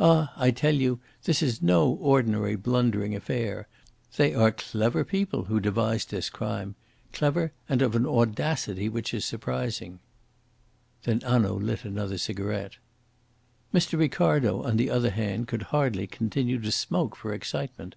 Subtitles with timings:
[0.00, 0.32] Ah!
[0.36, 3.68] I tell you this is no ordinary blundering affair.
[4.16, 6.74] They are clever people who devised this crime
[7.12, 10.00] clever, and of an audacity which is surprising."
[11.04, 12.78] Then Hanaud lit another cigarette.
[13.72, 13.96] Mr.
[13.96, 17.94] Ricardo, on the other hand, could hardly continue to smoke for excitement.